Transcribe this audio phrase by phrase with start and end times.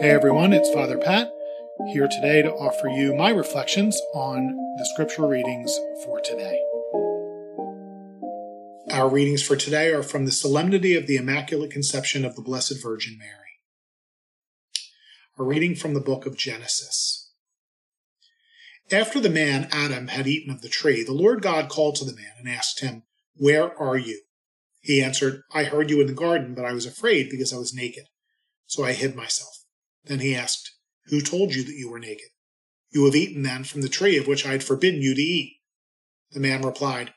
[0.00, 1.30] Hey everyone, it's Father Pat
[1.92, 4.46] here today to offer you my reflections on
[4.78, 6.58] the scripture readings for today.
[8.90, 12.82] Our readings for today are from the Solemnity of the Immaculate Conception of the Blessed
[12.82, 13.60] Virgin Mary.
[15.38, 17.30] A reading from the book of Genesis.
[18.90, 22.16] After the man Adam had eaten of the tree, the Lord God called to the
[22.16, 23.02] man and asked him,
[23.36, 24.22] Where are you?
[24.80, 27.74] He answered, I heard you in the garden, but I was afraid because I was
[27.74, 28.04] naked.
[28.66, 29.60] So I hid myself.
[30.04, 30.72] Then he asked,
[31.06, 32.28] Who told you that you were naked?
[32.90, 35.58] You have eaten then from the tree of which I had forbidden you to eat.
[36.32, 37.14] The man replied,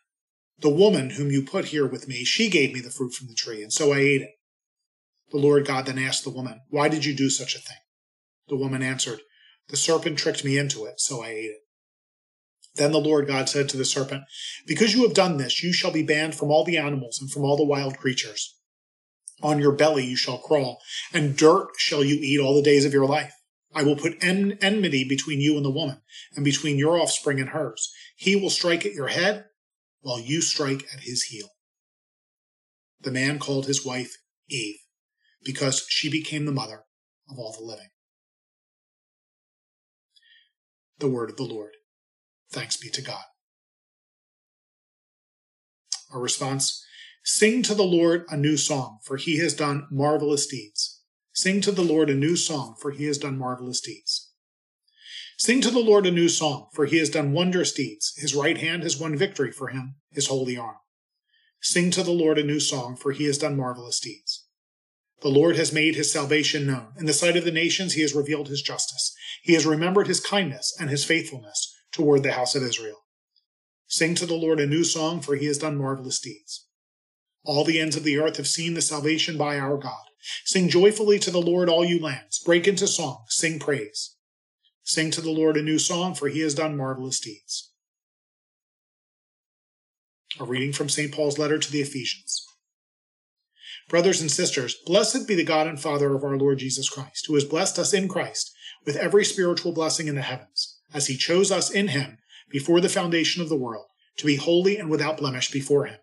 [0.59, 3.35] The woman whom you put here with me, she gave me the fruit from the
[3.35, 4.31] tree, and so I ate it.
[5.31, 7.77] The Lord God then asked the woman, Why did you do such a thing?
[8.49, 9.21] The woman answered,
[9.69, 11.61] The serpent tricked me into it, so I ate it.
[12.75, 14.23] Then the Lord God said to the serpent,
[14.65, 17.43] Because you have done this, you shall be banned from all the animals and from
[17.43, 18.55] all the wild creatures.
[19.43, 20.81] On your belly you shall crawl,
[21.13, 23.35] and dirt shall you eat all the days of your life.
[23.75, 26.01] I will put en- enmity between you and the woman,
[26.33, 27.91] and between your offspring and hers.
[28.15, 29.45] He will strike at your head,
[29.99, 31.49] while you strike at his heel.
[33.01, 34.15] The man called his wife
[34.49, 34.79] Eve,
[35.43, 36.85] because she became the mother
[37.29, 37.89] of all the living.
[40.99, 41.71] The word of the Lord.
[42.49, 43.23] Thanks be to God.
[46.13, 46.85] Our response
[47.25, 51.01] Sing to the Lord a new song, for he has done marvelous deeds.
[51.31, 54.31] Sing to the Lord a new song, for he has done marvelous deeds.
[55.37, 58.13] Sing to the Lord a new song, for he has done wondrous deeds.
[58.17, 60.75] His right hand has won victory for him, his holy arm.
[61.61, 64.45] Sing to the Lord a new song, for he has done marvelous deeds.
[65.21, 66.89] The Lord has made his salvation known.
[66.97, 69.15] In the sight of the nations, he has revealed his justice.
[69.41, 73.05] He has remembered his kindness and his faithfulness toward the house of Israel.
[73.87, 76.67] Sing to the Lord a new song, for he has done marvelous deeds.
[77.45, 80.03] All the ends of the earth have seen the salvation by our God.
[80.45, 82.39] Sing joyfully to the Lord, all you lands.
[82.39, 84.15] Break into song, sing praise.
[84.83, 87.71] Sing to the Lord a new song, for he has done marvelous deeds.
[90.39, 91.11] A reading from St.
[91.11, 92.45] Paul's letter to the Ephesians.
[93.89, 97.35] Brothers and sisters, blessed be the God and Father of our Lord Jesus Christ, who
[97.35, 98.51] has blessed us in Christ
[98.85, 102.17] with every spiritual blessing in the heavens, as he chose us in him
[102.49, 103.85] before the foundation of the world,
[104.17, 105.99] to be holy and without blemish before him.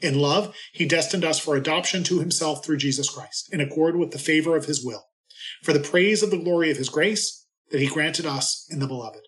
[0.00, 4.12] In love, he destined us for adoption to himself through Jesus Christ, in accord with
[4.12, 5.04] the favor of his will,
[5.62, 8.86] for the praise of the glory of his grace that he granted us in the
[8.86, 9.22] beloved.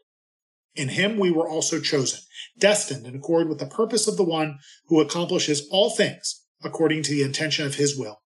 [0.76, 2.20] In him we were also chosen,
[2.56, 7.10] destined in accord with the purpose of the one who accomplishes all things according to
[7.10, 8.20] the intention of his will,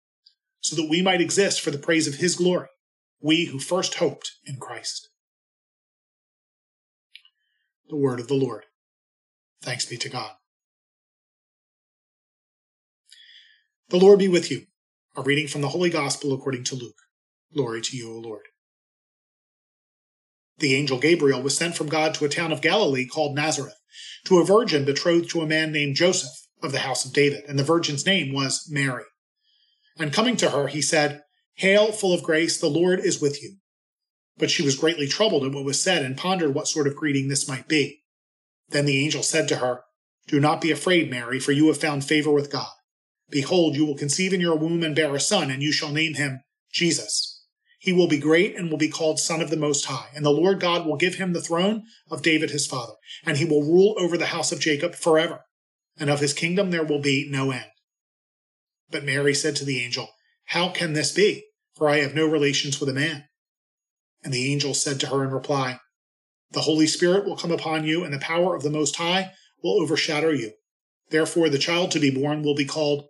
[0.60, 2.68] so that we might exist for the praise of his glory,
[3.22, 5.10] we who first hoped in Christ.
[7.88, 8.66] The word of the Lord.
[9.62, 10.32] Thanks be to God.
[13.90, 14.66] The Lord be with you.
[15.16, 16.98] A reading from the Holy Gospel according to Luke.
[17.54, 18.48] Glory to you, O Lord.
[20.58, 23.78] The angel Gabriel was sent from God to a town of Galilee called Nazareth,
[24.26, 27.60] to a virgin betrothed to a man named Joseph of the house of David, and
[27.60, 29.04] the virgin's name was Mary.
[29.98, 31.22] And coming to her, he said,
[31.56, 33.58] Hail, full of grace, the Lord is with you.
[34.38, 37.28] But she was greatly troubled at what was said and pondered what sort of greeting
[37.28, 38.04] this might be.
[38.70, 39.82] Then the angel said to her,
[40.28, 42.72] Do not be afraid, Mary, for you have found favor with God.
[43.30, 46.16] Behold, you will conceive in your womb and bear a son, and you shall name
[46.16, 46.42] him
[46.72, 47.34] Jesus.
[47.80, 50.30] He will be great and will be called Son of the Most High, and the
[50.30, 52.94] Lord God will give him the throne of David his father,
[53.26, 55.42] and he will rule over the house of Jacob forever,
[55.98, 57.66] and of his kingdom there will be no end.
[58.90, 60.10] But Mary said to the angel,
[60.46, 61.44] How can this be?
[61.76, 63.26] For I have no relations with a man.
[64.24, 65.80] And the angel said to her in reply,
[66.52, 69.82] The Holy Spirit will come upon you, and the power of the Most High will
[69.82, 70.54] overshadow you.
[71.10, 73.10] Therefore, the child to be born will be called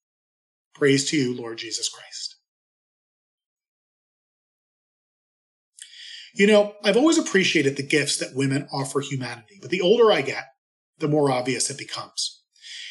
[0.75, 2.35] Praise to you, Lord Jesus Christ.
[6.33, 10.21] You know, I've always appreciated the gifts that women offer humanity, but the older I
[10.21, 10.45] get,
[10.99, 12.41] the more obvious it becomes.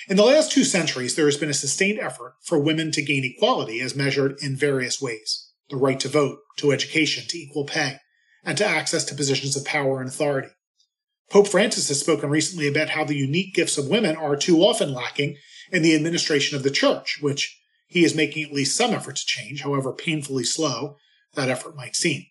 [0.09, 3.25] In the last two centuries, there has been a sustained effort for women to gain
[3.25, 7.99] equality as measured in various ways the right to vote, to education, to equal pay,
[8.45, 10.49] and to access to positions of power and authority.
[11.31, 14.93] Pope Francis has spoken recently about how the unique gifts of women are too often
[14.93, 15.37] lacking
[15.71, 17.60] in the administration of the church, which
[17.91, 20.97] he is making at least some effort to change, however painfully slow
[21.35, 22.25] that effort might seem.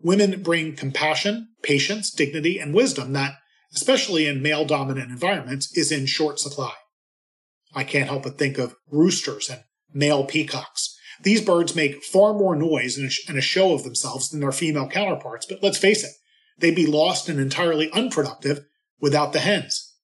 [0.00, 3.34] women bring compassion, patience, dignity, and wisdom that,
[3.74, 6.72] especially in male dominant environments, is in short supply.
[7.74, 9.62] I can't help but think of roosters and
[9.92, 10.96] male peacocks.
[11.22, 15.46] These birds make far more noise and a show of themselves than their female counterparts,
[15.46, 16.12] but let's face it,
[16.58, 18.64] they'd be lost and entirely unproductive
[19.00, 19.96] without the hens.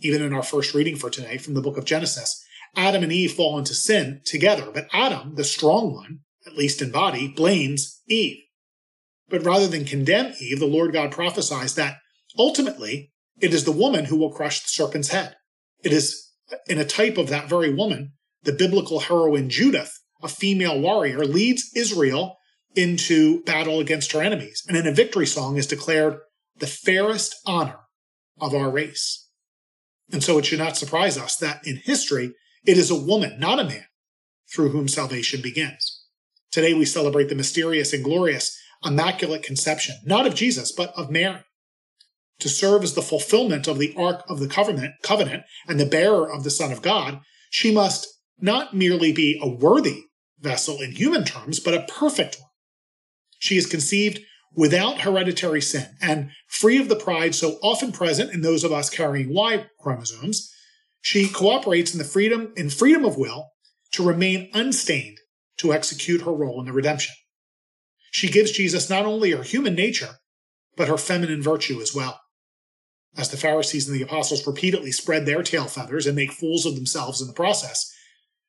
[0.00, 2.44] Even in our first reading for today from the book of Genesis,
[2.76, 6.90] Adam and Eve fall into sin together, but Adam, the strong one, at least in
[6.90, 8.38] body, blames Eve.
[9.28, 11.96] But rather than condemn Eve, the Lord God prophesies that
[12.38, 15.36] ultimately it is the woman who will crush the serpent's head.
[15.82, 16.30] It is
[16.68, 18.12] in a type of that very woman,
[18.42, 22.36] the biblical heroine Judith, a female warrior, leads Israel
[22.74, 24.62] into battle against her enemies.
[24.68, 26.18] And in a victory song is declared
[26.58, 27.80] the fairest honor
[28.40, 29.28] of our race.
[30.12, 32.34] And so it should not surprise us that in history,
[32.66, 33.86] it is a woman, not a man,
[34.52, 36.04] through whom salvation begins.
[36.50, 41.40] Today we celebrate the mysterious and glorious Immaculate Conception, not of Jesus, but of Mary.
[42.40, 46.30] To serve as the fulfillment of the Ark of the Covenant, covenant and the bearer
[46.30, 47.20] of the Son of God,
[47.50, 48.06] she must
[48.38, 50.02] not merely be a worthy
[50.38, 52.50] vessel in human terms, but a perfect one.
[53.38, 54.20] She is conceived
[54.54, 58.90] without hereditary sin and free of the pride so often present in those of us
[58.90, 60.52] carrying Y chromosomes.
[61.06, 63.52] She cooperates in the freedom in freedom of will
[63.92, 65.18] to remain unstained
[65.58, 67.14] to execute her role in the redemption.
[68.10, 70.16] She gives Jesus not only her human nature,
[70.74, 72.22] but her feminine virtue as well.
[73.16, 76.74] As the Pharisees and the apostles repeatedly spread their tail feathers and make fools of
[76.74, 77.88] themselves in the process,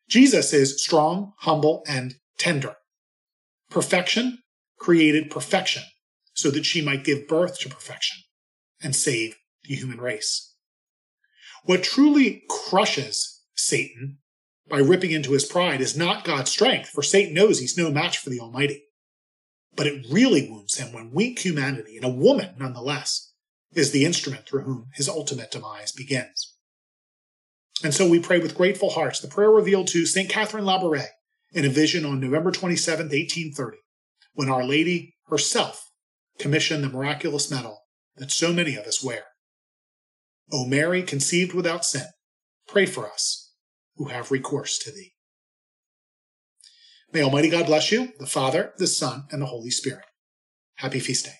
[0.09, 2.77] Jesus is strong, humble, and tender.
[3.69, 4.39] Perfection
[4.79, 5.83] created perfection
[6.33, 8.23] so that she might give birth to perfection
[8.81, 10.55] and save the human race.
[11.67, 14.19] What truly crushes Satan
[14.69, 18.19] by ripping into his pride is not God's strength, for Satan knows he's no match
[18.19, 18.85] for the Almighty.
[19.75, 23.33] But it really wounds him when weak humanity, and a woman nonetheless,
[23.73, 26.55] is the instrument through whom his ultimate demise begins.
[27.83, 30.29] And so we pray with grateful hearts the prayer revealed to St.
[30.29, 31.07] Catherine Labouré
[31.51, 33.77] in a vision on November 27, 1830,
[34.33, 35.91] when Our Lady herself
[36.39, 37.81] commissioned the miraculous medal
[38.15, 39.25] that so many of us wear.
[40.51, 42.05] O Mary, conceived without sin,
[42.67, 43.51] pray for us
[43.95, 45.13] who have recourse to thee.
[47.11, 50.05] May Almighty God bless you, the Father, the Son, and the Holy Spirit.
[50.75, 51.35] Happy feast day.